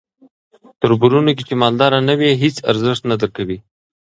[0.79, 3.57] توربرونو کې چې مالداره نه وې هیس ارزښت نه درکوي.